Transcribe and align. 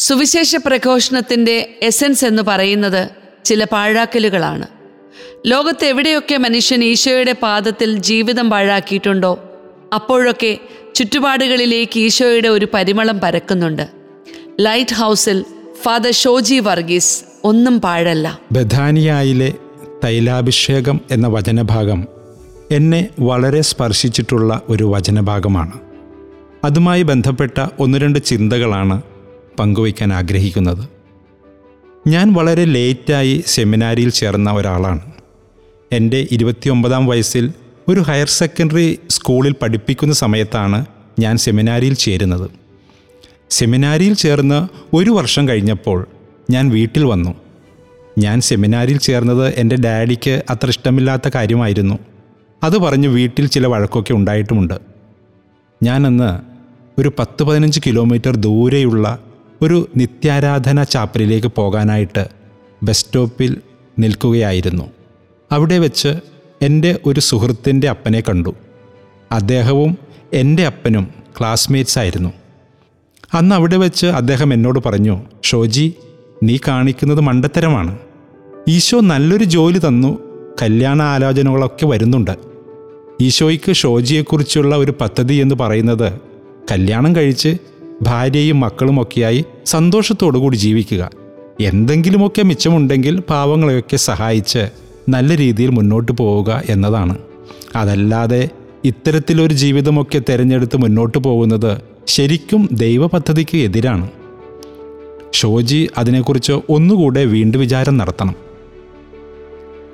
സുവിശേഷ 0.00 0.56
പ്രഘോഷണത്തിന്റെ 0.56 1.78
എസൻസ് 1.82 2.24
എന്ന് 2.24 2.42
പറയുന്നത് 2.42 3.08
ചില 3.44 3.64
പാഴാക്കലുകളാണ്. 3.64 4.66
ലോകത്ത് 5.46 5.84
എവിടെയൊക്കെ 5.84 6.36
മനുഷ്യൻ 6.36 6.84
ഈശോയുടെ 6.84 7.32
പാദത്തിൽ 7.32 7.98
ജീവിതം 7.98 8.50
പാഴാക്കിയിട്ടുണ്ടോ 8.50 9.44
അപ്പോഴൊക്കെ 9.94 10.58
ചുറ്റുപാടുകളിലേക്ക് 10.94 12.00
ഈശോയുടെ 12.00 12.48
ഒരു 12.48 12.68
പരിമളം 12.74 13.20
പരക്കുന്നുണ്ട്. 13.20 13.88
ലൈറ്റ് 14.60 14.94
ഹൗസിൽ 14.94 15.44
ഫാദർ 15.82 16.12
ഷോജി 16.12 16.58
വർഗീസ് 16.58 17.24
ഒന്നും 17.44 17.80
പാഴല്ല. 17.80 18.40
ബഥാനിയായിലെ 18.52 19.52
തൈലാഭിഷേകം 20.04 21.00
എന്ന 21.10 21.26
വചനഭാഗം 21.26 22.06
എന്നെ 22.70 23.08
വളരെ 23.20 23.60
സ്പർശിച്ചിട്ടുള്ള 23.60 24.62
ഒരു 24.68 24.84
വചനഭാഗമാണ്. 24.84 25.78
അതുമായി 26.64 27.02
ബന്ധപ്പെട്ട 27.02 27.66
ഒന്ന് 27.78 27.98
രണ്ട് 27.98 28.18
ചിന്തകളാണ് 28.18 29.02
പങ്കുവയ്ക്കാൻ 29.58 30.12
ആഗ്രഹിക്കുന്നത്? 30.12 30.88
ഞാൻ 32.08 32.32
വളരെ 32.32 32.64
ലേറ്റായി 32.64 33.44
സെമിനാരിയിൽ 33.46 34.10
ചേർന്ന 34.10 34.52
ഒരാളാണ്. 34.52 35.00
എന്റെ 35.92 36.28
ഇരുപത്തിയൊമ്പതാം 36.30 37.06
വയസ്സിൽ 37.06 37.52
ഒരു 37.88 38.00
ഹയർ 38.00 38.28
സെക്കൻഡറി 38.28 38.98
സ്കൂളിൽ 39.10 39.52
പഠിപ്പിക്കുന്ന 39.52 40.14
സമയത്താണ് 40.14 40.86
ഞാൻ 41.18 41.36
സെമിനാരിയിൽ 41.36 41.94
ചേരുന്നത്. 41.94 42.50
സെമിനാരിയിൽ 43.50 44.14
ചേർന്ന് 44.14 44.68
ഒരു 44.96 45.10
വർഷം 45.10 45.48
കഴിഞ്ഞപ്പോൾ 45.48 46.06
ഞാൻ 46.50 46.70
വീട്ടിൽ 46.70 47.04
വന്നു. 47.04 47.34
ഞാൻ 48.18 48.40
സെമിനാരിയിൽ 48.40 48.98
ചേർന്നത് 48.98 49.54
എന്റെ 49.54 49.76
ഡാഡിക്ക് 49.76 50.42
അത്ര 50.50 50.68
ഇഷ്ടമില്ലാത്ത 50.68 51.28
കാര്യമായിരുന്നു. 51.34 51.98
അത് 52.62 52.78
പറഞ്ഞ് 52.78 53.08
വീട്ടിൽ 53.08 53.46
ചില 53.46 53.66
വഴക്കൊക്കെ 53.66 54.12
ഉണ്ടായിട്ടുമുണ്ട്. 54.12 54.74
ഞാനന്ന് 55.82 56.40
ഒരു 57.00 57.12
പത്ത് 57.18 57.42
പതിനഞ്ച് 57.42 57.80
കിലോമീറ്റർ 57.86 58.36
ദൂരെയുള്ള 58.36 59.18
ഒരു 59.62 59.88
നിത്യാരാധന 59.96 60.82
ചാപ്പലിലേക്ക് 60.82 61.46
പോകാനായിട്ട് 61.46 62.28
ബസ് 62.82 63.04
സ്റ്റോപ്പിൽ 63.04 63.56
നിൽക്കുകയായിരുന്നു. 63.98 64.90
അവിടെ 65.52 65.78
വെച്ച് 65.78 66.08
എന്റെ 66.62 66.98
ഒരു 67.06 67.20
സുഹൃത്തിന്റെ 67.20 67.88
അപ്പനെ 67.88 68.20
കണ്ടു. 68.20 68.54
അദ്ദേഹവും 69.32 69.98
എന്റെ 70.32 70.66
അപ്പനും 70.66 71.08
ക്ലാസ്മേറ്റ്സ് 71.40 71.98
ആയിരുന്നു. 71.98 72.32
അന്ന് 73.34 73.54
അവിടെ 73.54 73.76
വെച്ച് 73.76 74.06
അദ്ദേഹം 74.06 74.54
എന്നോട് 74.54 74.80
പറഞ്ഞു 74.86 75.22
ഷോജി 75.42 75.94
നീ 76.42 76.58
കാണിക്കുന്നത് 76.68 77.20
മണ്ടത്തരമാണ്. 77.20 77.98
ഈശോ 78.68 79.00
നല്ലൊരു 79.00 79.44
ജോലി 79.44 79.78
തന്നു 79.78 80.18
കല്യാണ 80.62 81.02
ആലോചനകളൊക്കെ 81.02 81.86
വരുന്നുണ്ട്. 81.86 82.36
ഈശോയ്ക്ക് 83.20 83.72
ഷോജിയെക്കുറിച്ചുള്ള 83.72 84.76
ഒരു 84.76 84.94
പദ്ധതി 85.00 85.34
എന്ന് 85.34 85.54
പറയുന്നത് 85.54 86.12
കല്യാണം 86.70 87.16
കഴിച്ച് 87.16 87.58
ഭാര്യയും 88.02 88.60
മക്കളുമൊക്കെയായി 88.60 89.44
സന്തോഷത്തോടു 89.66 90.38
കൂടി 90.38 90.56
ജീവിക്കുക. 90.56 91.10
എന്തെങ്കിലുമൊക്കെ 91.60 92.42
മിച്ചമുണ്ടെങ്കിൽ 92.42 93.20
പാവങ്ങളെയൊക്കെ 93.20 93.96
സഹായിച്ച് 93.96 94.70
നല്ല 95.08 95.36
രീതിയിൽ 95.36 95.70
മുന്നോട്ട് 95.70 96.12
പോവുക 96.12 96.62
എന്നതാണ്. 96.68 97.18
അതല്ലാതെ 97.76 98.48
ഇത്തരത്തിലൊരു 98.84 99.54
ജീവിതമൊക്കെ 99.54 100.22
തിരഞ്ഞെടുത്ത് 100.28 100.76
മുന്നോട്ട് 100.76 101.18
പോകുന്നത് 101.18 101.78
ശരിക്കും 102.06 102.68
ദൈവ 102.72 103.06
പദ്ധതിക്ക് 103.06 103.58
എതിരാണ്. 103.58 104.10
ഷോജി 105.32 105.88
അതിനെക്കുറിച്ച് 105.98 106.52
ഒന്നുകൂടെ 106.68 107.24
വീണ്ടും 107.24 107.60
വിചാരം 107.60 107.96
നടത്തണം. 107.96 108.34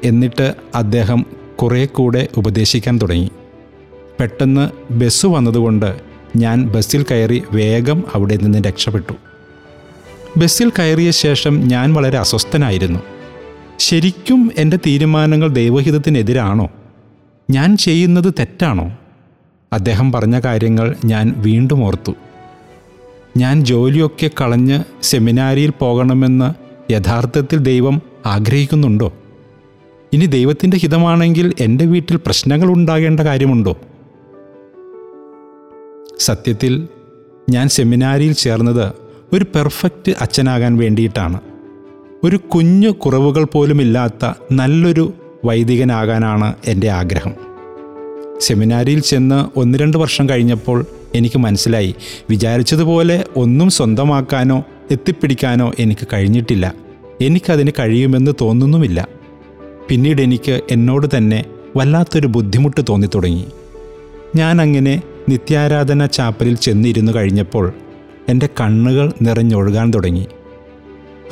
എന്നിട്ട് 0.05 0.55
അദ്ദേഹം 0.75 1.27
കുറേ 1.63 1.85
കൂടെ 1.85 2.29
ഉപദേശിക്കാൻ 2.37 2.99
തുടങ്ങി. 2.99 3.31
പെട്ടെന്ന് 4.21 4.93
ബസ് 4.93 5.27
വന്നതുകൊണ്ട് 5.27 6.06
ഞാൻ 6.37 6.69
ബസ്സിൽ 6.69 7.03
കയറി 7.03 7.43
വേഗം 7.53 8.05
അവിടെ 8.15 8.37
നിന്ന് 8.37 8.59
രക്ഷപ്പെട്ടു. 8.59 9.13
ബസ്സിൽ 10.37 10.71
കയറിയ 10.71 11.11
ശേഷം 11.11 11.69
ഞാൻ 11.69 11.95
വളരെ 11.95 12.19
അസ്വസ്ഥനായിരുന്നു. 12.19 13.01
ശരിക്കും 13.79 14.51
എന്റെ 14.59 14.77
തീരുമാനങ്ങൾ 14.77 15.49
ദൈവഹിതത്തിനെതിരാണോ? 15.49 16.69
ഞാൻ 17.51 17.77
ചെയ്യുന്നത് 17.77 18.35
തെറ്റാണോ? 18.39 18.99
അദ്ദേഹം 19.73 20.13
പറഞ്ഞ 20.13 20.41
കാര്യങ്ങൾ 20.41 20.97
ഞാൻ 21.05 21.35
വീണ്ടും 21.37 21.85
ഓർത്തു. 21.85 22.13
ഞാൻ 23.37 23.65
ജോലിയൊക്കെ 23.65 24.31
കളഞ്ഞ് 24.41 24.85
സെമിനാരിയിൽ 25.03 25.71
പോകണമെന്ന് 25.71 26.67
യഥാർത്ഥത്തിൽ 26.93 27.59
ദൈവം 27.59 28.03
ആഗ്രഹിക്കുന്നുണ്ടോ? 28.27 29.13
ഇനി 30.13 30.27
ദൈവത്തിന്റെ 30.27 30.77
ഹിതമാണെങ്കിൽ 30.77 31.53
എന്റെ 31.61 31.85
വീട്ടിൽ 31.85 32.17
പ്രശ്നങ്ങൾ 32.17 32.73
ഉണ്ടാകേണ്ട 32.73 33.21
കാര്യമുണ്ടോ? 33.21 33.77
സത്യത്തിൽ 36.19 36.89
ഞാൻ 37.51 37.69
സെമിനാരിയിൽ 37.69 38.33
ചേർന്നത് 38.33 38.93
ഒരു 39.33 39.45
പെർഫെക്റ്റ് 39.45 40.13
അച്ഛനാകാൻ 40.21 40.77
വേണ്ടിയിട്ടാണ്. 40.77 41.41
ഒരു 42.25 42.37
കുഞ്ഞു 42.37 42.91
കുറവുകൾ 42.91 43.45
പോലുമില്ലാത്ത 43.45 44.33
നല്ലൊരു 44.53 45.13
വൈദികനാകാനാണ് 45.45 46.55
എന്റെ 46.67 46.89
ആഗ്രഹം. 46.91 47.33
സെമിനാരിയിൽ 48.41 49.01
ചെന്ന് 49.01 49.59
ഒന്ന് 49.59 49.79
രണ്ട് 49.79 49.97
വർഷം 49.97 50.29
കഴിഞ്ഞപ്പോൾ 50.29 50.87
എനിക്ക് 51.15 51.39
മനസ്സിലായി. 51.39 51.95
വിചാരിച്ചതുപോലെ 52.31 53.25
ഒന്നും 53.37 53.71
സ്വന്തമാക്കാനോ 53.71 54.65
എത്തിപ്പിടിക്കാനോ 54.91 55.73
എനിക്ക് 55.79 56.09
കഴിഞ്ഞിട്ടില്ല. 56.13 56.75
എനിക്കതിന് 57.21 57.71
കഴിയുമെന്ന് 57.79 58.31
തോന്നുന്നുമില്ല. 58.41 59.09
പിന്നീട് 59.89 60.23
എനിക്ക് 60.23 60.61
എന്നോട് 60.71 61.07
തന്നെ 61.17 61.45
വല്ലാത്തൊരു 61.77 62.27
ബുദ്ധിമുട്ട് 62.27 62.81
തോന്നിത്തുടങ്ങി. 62.89 63.45
ഞാൻ 64.37 64.61
അങ്ങനെ 64.61 65.03
നിത്യാരാധന 65.29 66.07
ചാപ്പലിൽ 66.07 66.57
ചെന്നിരുന്നു 66.57 67.13
കഴിഞ്ഞപ്പോൾ 67.13 67.73
എന്റെ 68.29 68.49
കണ്ണുകൾ 68.61 69.13
നിറഞ്ഞൊഴുകാൻ 69.23 69.91
തുടങ്ങി. 69.91 70.27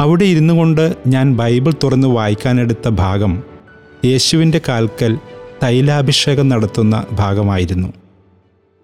അവിടെ 0.01 0.25
ഇരുന്നു 0.25 0.55
കൊണ്ട് 0.55 0.97
ഞാൻ 1.07 1.37
ബൈബിൾ 1.37 1.73
തുറന്ന് 1.85 2.09
വായിക്കാനെടുത്ത 2.09 2.89
ഭാഗം 2.89 3.43
യേശുവിന്റെ 4.05 4.61
കാൽക്കൽ 4.69 5.19
തൈലാഭിഷേകം 5.63 6.49
നടത്തുന്ന 6.49 7.05
ഭാഗമായിരുന്നു. 7.13 7.89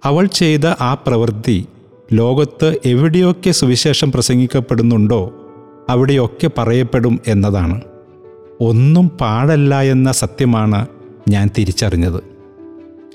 അവൾ 0.04 0.26
ചെയ്ത 0.26 0.66
ആ 0.66 0.94
പ്രവൃത്തി 0.94 1.66
ലോകത്ത് 2.12 2.78
എവിടെയൊക്കെ 2.86 3.50
സുവിശേഷം 3.50 4.12
പ്രസംഗിക്കപ്പെടുന്നുണ്ടോ 4.12 5.32
അവിടെയൊക്കെ 5.88 6.50
പറയപ്പെടും 6.58 7.20
എന്നതാണ്. 7.26 7.80
ഒന്നും 8.60 9.08
പാടല്ല 9.08 9.80
എന്ന 9.80 10.12
സത്യമാണ് 10.12 10.86
ഞാൻ 11.28 11.50
തിരിച്ചറിഞ്ഞത്. 11.58 12.22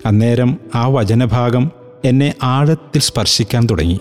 അന്നേരം 0.06 0.58
ആ 0.76 0.88
വചനഭാഗം 0.88 1.72
എന്നെ 2.06 2.36
ആഴത്തിൽ 2.44 3.00
സ്പർശിക്കാൻ 3.00 3.66
തുടങ്ങി. 3.66 4.00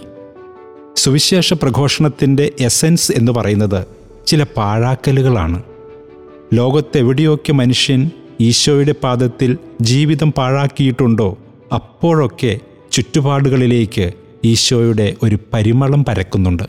സുവിശേഷ 0.97 1.53
പ്രഘോഷണത്തിന്റെ 1.53 2.53
എസൻസ് 2.61 3.13
എന്ന് 3.13 3.33
പറയുന്നത് 3.33 3.87
ചില 4.27 4.43
പാഴാക്കലുകളാണ്. 4.43 5.63
ലോകത്തെവിടെയൊക്കെ 6.55 7.53
മനുഷ്യൻ 7.53 8.11
ഈശോയുടെ 8.41 8.95
പാദത്തിൽ 9.03 9.59
ജീവിതം 9.81 10.33
പാഴാക്കിയിട്ടുണ്ടോ 10.33 11.39
അപ്പോഴൊക്കെ 11.75 12.59
ചുറ്റുപാടുകളിലേക്ക് 12.93 14.13
ഈശോയുടെ 14.45 15.15
ഒരു 15.23 15.39
പരിമളം 15.53 16.05
പരക്കുന്നുണ്ട്. 16.05 16.63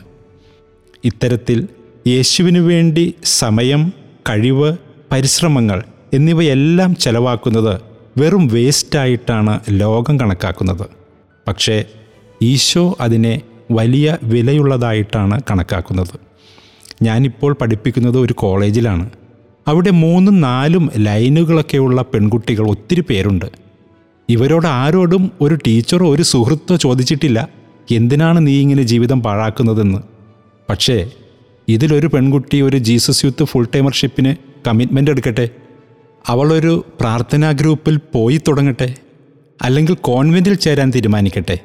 ഇത്തരത്തിൽ 1.04 1.68
യേശുവിനു 2.06 2.60
വേണ്ടി 2.60 3.14
സമയം 3.24 3.92
കഴിവ് 4.28 4.76
പരിശ്രമങ്ങൾ 5.12 5.82
എന്നിവയെല്ലാം 6.14 6.96
ചെലവാക്കുന്നത് 6.96 7.80
വെറും 8.18 8.48
വേസ്റ്റായിട്ടാണ് 8.48 9.60
ലോകം 9.70 10.20
കണക്കാക്കുന്നത്. 10.20 11.05
പക്ഷേ 11.46 11.84
ഈശോ 12.42 12.96
അതിനെ 13.00 13.40
വലിയ 13.70 14.16
വിലയുള്ളതായിട്ടാണ് 14.22 15.40
കണക്കാക്കുന്നത്. 15.50 16.20
ഞാനിപ്പോൾ 17.02 17.52
പഠിപ്പിക്കുന്നത് 17.52 18.18
ഒരു 18.18 18.32
കോളേജിലാണ്. 18.32 19.10
അവിടെ 19.68 19.90
മൂന്നും 19.90 20.40
നാലും 20.40 20.90
ലൈനുകളൊക്കെയുള്ള 20.96 22.02
പെൺകുട്ടികൾ 22.02 22.68
ഒത്തിരി 22.68 23.00
പേരുണ്ട്. 23.00 23.46
ഇവരോട് 24.28 24.66
ആരോടും 24.66 25.30
ഒരു 25.40 25.54
ടീച്ചറോ 25.54 26.14
ഒരു 26.14 26.22
സുഹൃത്തോ 26.22 26.76
ചോദിച്ചിട്ടില്ല 26.76 27.48
എന്തിനാണ് 27.90 28.46
നീ 28.46 28.60
ഇങ്ങനെ 28.60 28.82
ജീവിതം 28.82 29.22
പാഴാക്കുന്നതെന്ന്. 29.22 29.98
പക്ഷേ 30.70 31.10
ഇതിലൊരു 31.68 32.06
പെൺകുട്ടി 32.06 32.60
ഒരു 32.60 32.76
ജീസസ് 32.76 33.24
യൂത്ത് 33.24 33.44
ഫുൾ 33.44 33.66
ടൈമർഷിപ്പിന് 33.74 34.36
കമ്മിറ്റ്മെന്റ് 34.66 35.10
എടുക്കട്ടെ? 35.10 35.48
അവളൊരു 36.26 36.84
പ്രാർത്ഥനാ 37.00 37.50
ഗ്രൂപ്പിൽ 37.50 38.00
പോയി 38.14 38.40
തുടങ്ങട്ടെ? 38.48 38.94
അല്ലെങ്കിൽ 39.62 39.94
കോൺവെന്റിൽ 39.94 40.54
ചേരാൻ 40.54 40.92
തീരുമാനിക്കട്ടെ. 40.94 41.58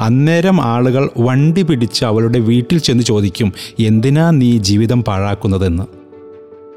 അന്നേരം 0.00 0.60
ആളുകൾ 0.60 1.10
വണ്ടി 1.18 1.62
പിടിച്ച് 1.62 2.04
അവളുടെ 2.04 2.38
വീട്ടിൽ 2.38 2.78
ചെന്ന് 2.78 3.04
ചോദിക്കും 3.04 3.52
എന്തിനാ 3.80 4.30
നീ 4.30 4.58
ജീവിതം 4.58 5.04
പാഴാക്കുന്നതെന്ന്? 5.04 5.84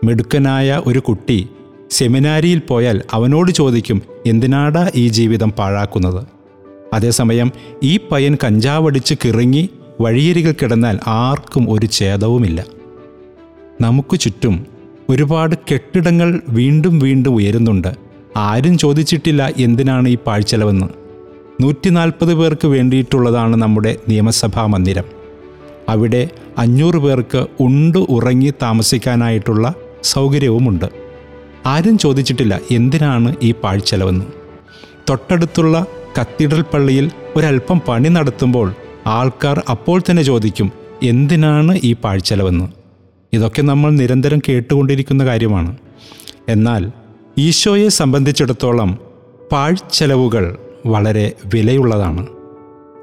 മിടുക്കനായ 0.06 0.81
ഒരു 0.86 1.00
കുട്ടി 1.00 1.50
സെമിനാരിയിൽ 1.92 2.59
പോയാൽ 2.59 3.01
അവനോട് 3.12 3.51
ചോദിക്കും 3.51 4.01
എന്തിനാടാ 4.25 4.92
ഈ 4.95 5.07
ജീവിതം 5.07 5.51
പാഴാക്കുന്നത്? 5.51 6.25
അതേസമയം 6.94 7.51
ഈ 7.83 8.00
പയ്യൻ 8.12 8.38
കഞ്ചാവടിച്ച് 8.44 9.15
കിറങ്ങി 9.25 9.69
വഴിയരികിൽ 10.01 10.56
കിടന്നാൽ 10.62 11.00
ആർക്കും 11.07 11.71
ഒരു 11.71 11.86
ഛേദവുമില്ല. 11.86 12.65
നമുക്ക് 13.81 14.19
ചുറ്റും 14.19 14.65
ഒരുപാട് 15.09 15.56
കെട്ടിടങ്ങൾ 15.56 16.42
വീണ്ടും 16.50 17.00
വീണ്ടും 17.00 17.36
ഉയരുന്നുണ്ട്. 17.36 18.06
ആരും 18.35 18.77
ചോദിച്ചിട്ടില്ല 18.77 19.53
എന്തിനാണ് 19.57 20.07
ഈ 20.07 20.18
പാഴ്ചെലവെന്ന്. 20.27 20.88
നൂറ്റി 21.63 21.89
നാൽപ്പത് 21.89 22.33
പേർക്ക് 22.33 22.68
വേണ്ടിയിട്ടുള്ളതാണ് 22.68 23.56
നമ്മുടെ 23.56 23.95
നിയമസഭാ 24.09 24.65
മന്ദിരം. 24.65 25.03
അവിടെ 25.89 26.29
അഞ്ഞൂറ് 26.57 26.95
പേർക്ക് 26.95 27.47
ഉണ്ട് 27.59 27.97
ഉറങ്ങി 27.97 28.53
താമസിക്കാനായിട്ടുള്ള 28.62 29.74
സൗകര്യവുമുണ്ട്. 30.03 30.85
ആരും 31.65 31.97
ചോദിച്ചിട്ടില്ല 31.97 32.59
എന്തിനാണ് 32.71 33.35
ഈ 33.41 33.51
പാഴ്ചെലവെന്ന്. 33.51 34.25
തൊട്ടടുത്തുള്ള 35.09 35.85
കത്തീഡ്രൽ 36.21 36.62
പള്ളിയിൽ 36.62 37.12
ഒരല്പം 37.35 37.81
പണി 37.88 38.09
നടത്തുമ്പോൾ 38.09 38.73
ആൾക്കാർ 39.07 39.63
അപ്പോൾ 39.69 40.01
തന്നെ 40.09 40.23
ചോദിക്കും 40.23 40.71
എന്തിനാണ് 41.03 41.80
ഈ 41.83 41.94
പാഴ്ചെലവെന്ന്? 41.94 42.65
ഇതൊക്കെ 43.33 43.62
നമ്മൾ 43.62 43.91
നിരന്തരം 43.91 44.39
കേട്ടുകൊണ്ടിരിക്കുന്ന 44.50 45.25
കാര്യമാണ്. 45.25 45.77
എന്നാൽ 46.47 46.91
ഈശോയെ 47.39 47.89
സംബന്ധിച്ചിടത്തോളം 47.89 48.97
പാഴ്ചെലവുകൾ 49.51 50.57
വളരെ 50.85 51.33
വിലയുള്ളതാണ്. 51.45 52.27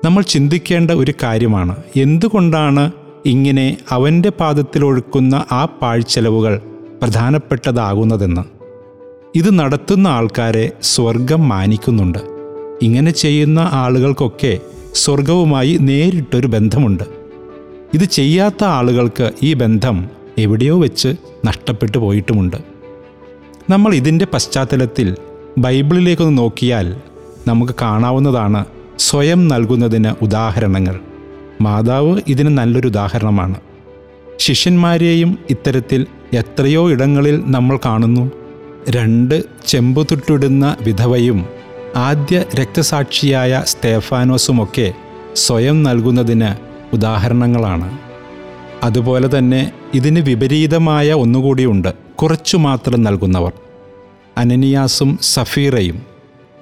നമ്മൾ 0.04 0.22
ചിന്തിക്കേണ്ട 0.22 0.90
ഒരു 0.90 1.12
കാര്യമാണ് 1.22 1.76
എന്തുകൊണ്ടാണ് 1.96 2.92
ഇങ്ങനെ 3.26 3.76
അവന്റെ 3.90 4.28
പാദത്തിൽ 4.28 4.84
ഒഴുക്കുന്ന 4.84 5.44
ആ 5.52 5.64
പാഴ്ചെലവുകൾ 5.64 6.60
പ്രധാനപ്പെട്ടതാകുന്നതെന്ന്. 7.02 8.40
ഇത് 9.34 9.58
നടത്തുന്ന 9.58 10.08
ആൾക്കാരെ 10.08 10.70
സ്വർഗം 10.82 11.48
മാനിക്കുന്നുണ്ട്. 11.48 12.18
ഇങ്ങനെ 12.82 13.10
ചെയ്യുന്ന 13.10 13.58
ആളുകൾക്കൊക്കെ 13.58 14.58
സ്വർഗവുമായി 14.94 15.78
നേരിട്ടൊരു 15.80 16.46
ബന്ധമുണ്ട്. 16.46 17.04
ഇത് 17.94 18.04
ചെയ്യാത്ത 18.04 18.64
ആളുകൾക്ക് 18.64 19.30
ഈ 19.42 19.54
ബന്ധം 19.54 20.08
എവിടെയോ 20.38 20.80
വെച്ച് 20.80 21.08
നഷ്ടപ്പെട്ടു 21.46 21.98
പോയിട്ടുമുണ്ട്. 21.98 22.73
നമ്മൾ 23.70 23.94
ഇതിന്റെ 23.94 24.26
പശ്ചാത്തലത്തിൽ 24.34 25.16
ബൈബിളിലേക്കൊന്ന് 25.58 26.38
നോക്കിയാൽ 26.38 26.96
നമുക്ക് 27.48 27.72
കാണാവുന്നതാണ് 27.82 28.64
സ്വയം 28.98 29.48
നൽകുന്നതിന് 29.48 30.24
ഉദാഹരണങ്ങൾ. 30.24 31.00
മാതാവ് 31.60 32.20
ഇതിന് 32.28 32.58
നല്ലൊരു 32.58 32.86
ഉദാഹരണമാണ്. 32.86 33.54
ശിഷ്യന്മാരെയും 34.36 35.38
ഇത്തരത്തിൽ 35.50 36.06
എത്രയോ 36.32 36.90
ഇടങ്ങളിൽ 36.90 37.42
നമ്മൾ 37.46 37.78
കാണുന്നു. 37.84 38.30
രണ്ട് 38.90 39.42
ചെമ്പുതുട്ടിടുന്ന 39.66 40.76
വിധവയും 40.80 41.46
ആദ്യ 41.96 42.44
രക്തസാക്ഷിയായ 42.54 43.62
സ്തേഫാനോസുമൊക്കെ 43.66 44.94
സ്വയം 45.34 45.82
നൽകുന്നതിന് 45.82 46.54
ഉദാഹരണങ്ങളാണ്. 46.94 48.03
അതുപോലെ 48.84 49.38
തന്നെ 49.38 49.72
ഇതിന് 49.94 50.20
വിപരീതമായ 50.20 51.12
ഒന്നുകൂടിയുണ്ട്. 51.12 51.94
കുറച്ചു 51.94 52.56
മാത്രം 52.56 53.02
നൽകുന്നവർ. 53.02 53.52
അനനിയാസും 54.38 55.18
സഫീറയും 55.22 56.02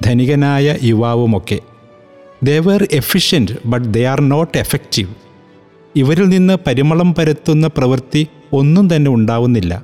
ധനികനായ 0.05 0.77
യുവാവുമൊക്കെ. 0.83 1.59
They 2.43 2.59
were 2.59 2.89
efficient 2.93 3.53
but 3.67 3.95
they 3.95 4.05
are 4.05 4.21
not 4.21 4.59
effective 4.59 5.15
ഇവരിൽ 5.97 6.29
നിന്ന് 6.29 6.59
പരിമളം 6.67 7.15
പരത്തുന്ന 7.15 7.67
പ്രവൃത്തി 7.67 8.27
ഒന്നും 8.53 8.97
തന്നെ 8.97 9.11
ഉണ്ടാവുന്നില്ല. 9.11 9.83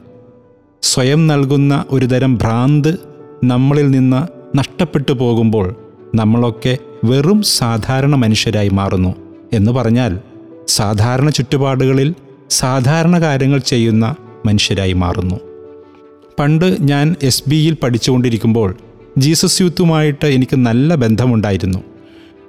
സ്വയം 0.83 1.27
നൽകുന്ന 1.27 1.85
ഒരുതരം 1.91 2.35
ഭ്രാന്ത് 2.37 2.99
നമ്മളിൽ 3.45 3.91
നിന്ന് 3.91 4.23
നഷ്ടപ്പെട്ടു 4.59 5.13
പോകുമ്പോൾ 5.13 5.75
നമ്മളൊക്കെ 6.15 6.79
വെറും 7.05 7.43
സാധാരണ 7.43 8.15
മനുഷ്യരായി 8.15 8.69
മാറുന്നു 8.69 9.15
എന്ന് 9.53 9.73
പറഞ്ഞാൽ 9.73 10.19
സാധാരണ 10.69 11.31
ചുറ്റുപാടുകളിൽ 11.31 12.15
സാധാരണ 12.51 13.21
കാര്യങ്ങൾ 13.21 13.59
ചെയ്യുന്ന 13.59 14.15
മനുഷ്യരായി 14.47 14.93
മാറുന്നു. 14.93 15.41
പണ്ട് 16.39 16.77
ഞാൻ 16.81 17.17
എസ് 17.23 17.43
ബിയിൽ 17.49 17.77
പഠിച്ചുകൊണ്ടിരിക്കുമ്പോൾ 17.83 18.77
ജീസസ് 19.19 19.63
യൂത്തുമായിട്ട് 19.63 20.27
എനിക്ക് 20.27 20.57
നല്ല 20.57 20.95
ബന്ധമുണ്ടായിരുന്നു. 20.95 21.79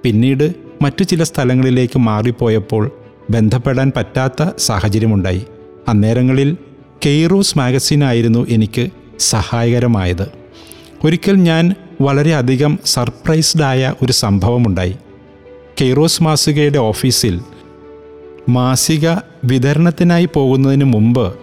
പിന്നീട് 0.03 0.55
മറ്റു 0.81 1.03
ചില 1.03 1.23
സ്ഥലങ്ങളിലേക്ക് 1.23 1.99
മാറിപ്പോയപ്പോൾ 1.99 2.91
ബന്ധപ്പെടാൻ 3.29 3.91
പറ്റാത്ത 3.97 4.49
സാഹചര്യമുണ്ടായി. 4.57 5.45
അന്നേരങ്ങളിൽ 5.87 6.57
കെയ്റോസ് 7.05 7.57
മാഗസിനായിരുന്നു 7.57 8.47
എനിക്ക് 8.49 8.89
സഹായകരമായത്. 9.19 10.31
ഒരിക്കൽ 11.03 11.35
ഞാൻ 11.35 11.75
വളരെയധികം 12.01 12.79
സർപ്രൈസ്ഡായ 12.85 13.93
ഒരു 14.03 14.11
സംഭവമുണ്ടായി. 14.11 14.95
കെയ്റോസ് 15.81 16.23
മാസികയുടെ 16.23 16.77
ഓഫീസിൽ 16.77 17.41
മാസിക 18.49 19.09
വിതരണത്തിനായി 19.43 20.29
പോകുന്നതിന് 20.33 20.83
മുമ്പ് 20.83 21.35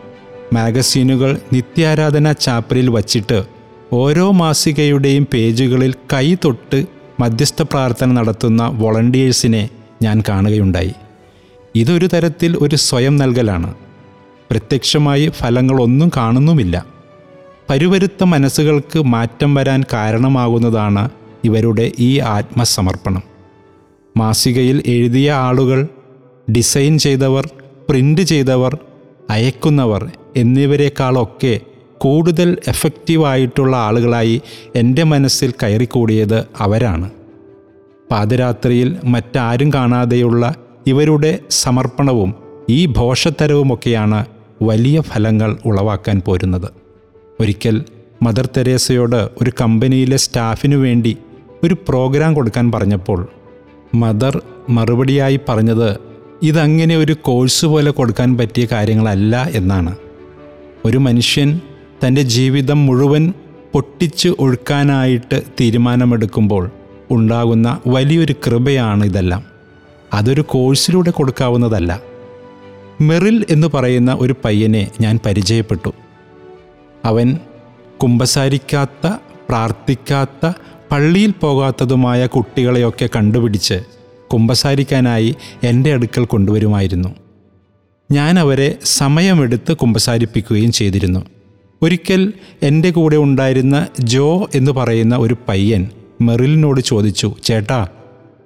മാഗസീനുകൾ 0.53 1.41
നിത്യാരാധന 1.53 2.33
ചാപ്പലിൽ 2.33 2.91
വച്ചിട്ട് 2.91 3.45
ഓരോ 3.93 4.31
മാസികയുടെയും 4.31 5.27
പേജുകളിൽ 5.33 5.95
കൈ 6.13 6.35
തൊട്ട് 6.35 6.87
മധ്യസ്ഥ 7.21 7.63
പ്രാർത്ഥന 7.63 8.13
നടത്തുന്ന 8.13 8.71
വോളണ്ടിയേഴ്സിനെ 8.75 9.69
ഞാൻ 10.03 10.23
കാണുകയുണ്ടായി. 10.29 10.93
ഇതൊരു 11.75 12.07
തരത്തിൽ 12.07 12.57
ഒരു 12.57 12.77
സ്വയം 12.77 13.17
നൽകലാണ്. 13.17 13.75
പ്രത്യക്ഷമായി 14.51 15.29
ഫലങ്ങളൊന്നും 15.29 16.11
കാണുന്നുമില്ല. 16.17 16.87
പരുവരുത്ത 17.71 18.25
മനസ്സുകൾക്ക് 18.25 19.03
മാറ്റം 19.03 19.55
വരാൻ 19.55 19.85
കാരണമാകുന്നതാണ് 19.93 21.11
ഇവരുടെ 21.45 21.93
ഈ 21.99 22.19
ആത്മസമർപ്പണം. 22.19 23.23
മാസികയിൽ 24.17 24.83
എഴുതിയ 24.87 25.33
ആളുകൾ 25.33 25.89
ഡിസൈൻ 26.51 26.99
ചെയ്തവർ 26.99 27.51
പ്രിന്റ് 27.89 28.23
ചെയ്തവർ 28.23 28.79
അയക്കുന്നവർ 29.31 30.11
എന്നിവരെക്കാളൊക്കെ 30.37 31.61
കൂടുതൽ 31.99 32.57
എഫക്റ്റീവായിട്ടുള്ള 32.69 33.77
ആളുകളായി 33.77 34.43
എന്റെ 34.75 35.03
മനസ്സിൽ 35.03 35.55
കയറിക്കൂടിയത് 35.63 36.47
അവരാണ്. 36.59 37.11
പാതിരാത്രിയിൽ 38.11 38.97
മറ്റാരും 39.05 39.73
കാണാതെയുള്ള 39.73 40.55
ഇവരുടെ 40.87 41.39
സമർപ്പണവും 41.51 42.35
ഈ 42.69 42.87
ഭോഷത്തരവുമൊക്കെയാണ് 42.87 44.27
വലിയ 44.63 45.01
ഫലങ്ങൾ 45.01 45.57
ഉളവാക്കാൻ 45.65 46.23
പോരുന്നത്. 46.27 46.69
ഒരിക്കൽ 47.41 47.85
മദർ 48.23 48.49
തെരേസയോട് 48.57 49.29
ഒരു 49.43 49.53
കമ്പനിയിലെ 49.61 50.17
സ്റ്റാഫിനു 50.17 50.77
വേണ്ടി 50.77 51.17
ഒരു 51.65 51.75
പ്രോഗ്രാം 51.89 52.35
കൊടുക്കാൻ 52.35 52.73
പറഞ്ഞപ്പോൾ 52.73 53.29
മദർ 53.95 54.43
മറുപടിയായി 54.71 55.41
പറഞ്ഞത് 55.49 56.16
ഇതങ്ങനെ 56.43 56.97
ഒരു 56.97 57.13
കോഴ്സ് 57.13 57.67
പോലെ 57.67 57.91
കൊടുക്കാൻ 57.91 58.37
പറ്റിയ 58.37 58.67
കാര്യങ്ങളല്ല 58.73 59.51
എന്നാണ്. 59.53 59.97
ഒരു 60.85 60.99
മനുഷ്യൻ 60.99 61.61
തന്റെ 62.07 62.23
ജീവിതം 62.23 62.87
മുഴുവൻ 62.87 63.33
പൊട്ടിച്ച് 63.73 64.29
ഒഴുക്കാനായിട്ട് 64.29 65.43
തീരുമാനമെടുക്കുമ്പോൾ 65.61 66.71
ഉണ്ടാകുന്ന 67.11 67.79
വലിയൊരു 67.87 68.35
കൃപയാണ് 68.47 69.05
ഇതെല്ലാം. 69.05 69.45
അതൊരു 70.15 70.41
കോഴ്സിലൂടെ 70.41 71.11
കൊടുക്കാവുന്നതല്ല. 71.11 72.01
മെറിൽ 73.01 73.47
എന്ന് 73.51 73.67
പറയുന്ന 73.75 74.17
ഒരു 74.21 74.35
പയ്യനെ 74.45 74.91
ഞാൻ 75.01 75.19
പരിചയപ്പെട്ടു. 75.27 75.93
അവൻ 77.05 77.39
കുമ്പസാരിക്കാത്ത 78.03 79.13
പ്രാർത്ഥിക്കാത്ത 79.49 80.53
പള്ളിയിൽ 80.91 81.35
പോകാത്തതുമായ 81.41 82.27
കുട്ടികളെയൊക്കെ 82.27 83.09
കണ്ടുപിടിച്ച് 83.17 83.96
കുമ്പസാരിക്കാനായി 84.33 85.35
എന്റെ 85.63 85.93
അടുക്കൽ 85.93 86.25
കൊണ്ടുവരുമായിരുന്നു. 86.25 87.09
ഞാൻ 88.13 88.39
അവരെ 88.39 88.79
സമയമെടുത്ത് 88.85 89.73
കുമ്പസാരിപ്പിക്കുകയും 89.77 90.73
ചെയ്തിരുന്നു. 90.73 91.21
ഒരിക്കൽ 91.83 92.33
എന്റെ 92.63 92.91
കൂടെ 92.91 93.17
ഉണ്ടായിരുന്ന 93.17 93.87
ജോ 94.01 94.49
എന്ന് 94.55 94.73
പറയുന്ന 94.73 95.17
ഒരു 95.17 95.37
പയ്യൻ 95.49 95.89
മെറിലിനോട് 96.21 96.81
ചോദിച്ചു 96.81 97.35
ചേട്ടാ 97.45 97.89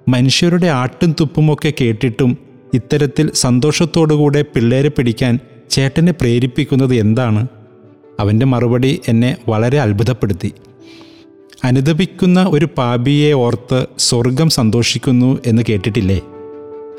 മനുഷ്യരുടെ 0.09 0.67
ആട്ടും 0.67 1.15
തുപ്പുമൊക്കെ 1.19 1.73
കേട്ടിട്ടും 1.81 2.37
ഇത്തരത്തിൽ 2.73 3.31
സന്തോഷത്തോടുകൂടെ 3.33 4.41
പിള്ളേരെ 4.41 4.89
പിടിക്കാൻ 4.89 5.39
ചേട്ടനെ 5.69 6.11
പ്രേരിപ്പിക്കുന്നത് 6.11 6.95
എന്താണ്? 6.95 7.47
അവന്റെ 8.19 8.45
മറുപടി 8.45 9.01
എന്നെ 9.07 9.37
വളരെ 9.49 9.79
അത്ഭുതപ്പെടുത്തി. 9.79 10.53
അനുദപിക്കുന്ന 11.63 12.45
ഒരു 12.49 12.67
പാപിയെ 12.77 13.33
ഓർത്ത് 13.33 13.85
സ്വർഗം 13.97 14.49
സന്തോഷിക്കുന്നു 14.49 15.39
എന്ന് 15.45 15.63
കേട്ടിട്ടില്ലേ? 15.69 16.21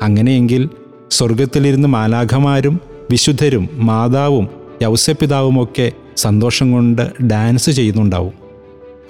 അങ്ങനെയെങ്കിൽ 0.01 0.69
സ്വർഗത്തിലിരുന്ന് 1.11 1.87
മാലാഖമാരും 1.87 2.79
വിശുദ്ധരും 3.11 3.69
മാതാവും 3.73 4.49
യൗസപിതാവുമൊക്കെ 4.81 5.91
സന്തോഷം 6.17 6.71
കൊണ്ട് 6.71 7.23
ഡാൻസ് 7.23 7.69
ചെയ്യുന്നുണ്ടാവും. 7.69 8.33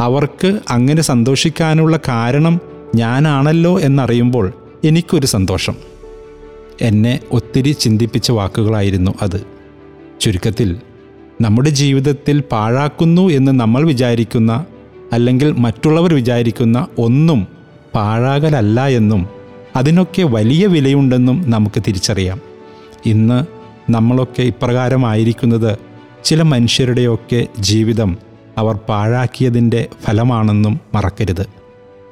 അവർക്ക് 0.01 0.59
അങ്ങനെ 0.69 1.01
സന്തോഷിക്കാനുള്ള 1.01 1.99
കാരണം 2.07 2.59
ഞാനാണല്ലോ 2.95 3.79
എന്നറിയുമ്പോൾ 3.79 4.53
എനിക്കൊരു 4.83 5.25
സന്തോഷം. 5.25 5.75
എന്നെ 6.81 7.19
ഒത്തിരി 7.31 7.71
ചിന്തിപ്പിച്ച 7.71 8.31
വാക്കുകളായിരുന്നു 8.31 9.11
അത്. 9.21 9.45
ചുരുക്കത്തിൽ 10.21 10.77
നമ്മുടെ 11.41 11.69
ജീവിതത്തിൽ 11.69 12.43
പാഴാക്കുന്നു 12.51 13.29
എന്ന് 13.29 13.51
നമ്മൾ 13.51 13.87
വിചാരിക്കുന്ന 13.87 14.65
അല്ലെങ്കിൽ 15.11 15.51
മറ്റുള്ളവർ 15.51 16.13
വിചാരിക്കുന്ന 16.13 16.87
ഒന്നും 16.97 17.47
പാഴാകലല്ല 17.95 18.87
എന്നും 18.87 19.29
അതിനൊക്കെ 19.75 20.23
വലിയ 20.23 20.65
വിലയുണ്ടെന്നും 20.65 21.49
നമുക്ക് 21.49 21.81
തിരിച്ചറിയാം. 21.87 22.41
ഇന്ന് 23.05 23.43
നമ്മളൊക്കെ 23.91 24.41
ഇപ്രകാരമായിരിക്കുന്നത് 24.41 25.77
ചില 26.23 26.41
മനുഷ്യരുടെയൊക്കെ 26.41 27.47
ജീവിതം 27.59 28.17
അവർ 28.57 28.75
പാഴാക്കിയതിന്റെ 28.75 29.87
ഫലമാണെന്നും 30.03 30.79
മറക്കരുത്. 30.93 31.47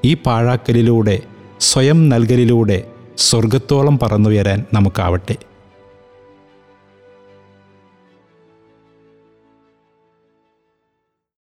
ഈ 0.05 0.13
പാഴാക്കലിലൂടെ 0.13 1.19
സ്വയം 1.60 2.10
നൽകലിലൂടെ 2.10 2.83
സ്വർഗത്തോളം 3.17 4.00
പറന്നുയരാൻ 4.00 4.65
നമുക്കാവട്ടെ. 4.74 5.36